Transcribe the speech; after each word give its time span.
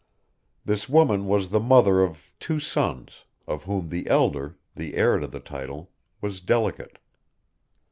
This 0.65 0.89
woman 0.89 1.27
was 1.27 1.49
the 1.49 1.59
mother 1.59 2.01
of 2.01 2.33
two 2.39 2.59
sons, 2.59 3.25
of 3.45 3.65
whom 3.65 3.89
the 3.89 4.07
elder, 4.07 4.57
the 4.75 4.95
heir 4.95 5.19
to 5.19 5.27
the 5.27 5.39
title, 5.39 5.91
was 6.21 6.41
delicate. 6.41 6.97